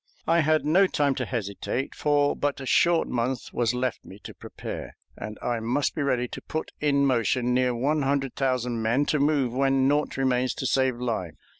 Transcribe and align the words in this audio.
I 0.25 0.39
had 0.39 0.65
no 0.65 0.87
time 0.87 1.13
to 1.13 1.27
hesitate, 1.27 1.93
for 1.93 2.35
but 2.35 2.59
a 2.59 2.65
short 2.65 3.07
month 3.07 3.53
was 3.53 3.75
left 3.75 4.03
me 4.03 4.17
to 4.23 4.33
prepare, 4.33 4.97
and 5.15 5.37
I 5.43 5.59
must 5.59 5.93
be 5.93 6.01
ready 6.01 6.27
to 6.29 6.41
put 6.41 6.71
in 6.79 7.05
motion 7.05 7.53
near 7.53 7.75
one 7.75 8.01
hundred 8.01 8.33
thousand 8.35 8.81
men 8.81 9.05
to 9.05 9.19
move 9.19 9.53
when 9.53 9.87
naught 9.87 10.17
remains 10.17 10.55
to 10.55 10.65
save 10.65 10.95
life. 10.99 11.35